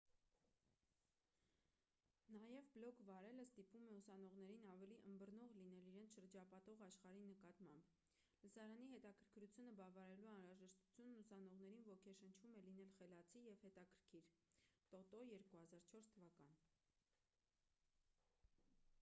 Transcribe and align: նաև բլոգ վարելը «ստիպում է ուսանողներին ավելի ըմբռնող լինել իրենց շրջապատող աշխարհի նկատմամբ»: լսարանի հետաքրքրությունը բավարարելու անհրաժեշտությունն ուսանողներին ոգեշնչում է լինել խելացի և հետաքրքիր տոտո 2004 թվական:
նաև 2.35 2.69
բլոգ 2.77 3.01
վարելը 3.09 3.43
«ստիպում 3.47 3.83
է 3.89 3.91
ուսանողներին 3.97 4.63
ավելի 4.71 4.95
ըմբռնող 5.11 5.51
լինել 5.57 5.89
իրենց 5.91 6.15
շրջապատող 6.19 6.81
աշխարհի 6.87 7.21
նկատմամբ»: 7.33 7.91
լսարանի 8.47 8.87
հետաքրքրությունը 8.95 9.75
բավարարելու 9.81 10.31
անհրաժեշտությունն 10.33 11.19
ուսանողներին 11.21 11.85
ոգեշնչում 11.91 12.57
է 12.61 12.65
լինել 12.71 12.95
խելացի 12.97 13.45
և 13.51 13.63
հետաքրքիր 13.67 14.33
տոտո 14.97 15.21
2004 15.37 16.11
թվական: 16.19 16.59